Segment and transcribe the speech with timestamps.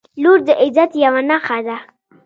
[0.21, 1.77] •لور د عزت یوه نښه ده.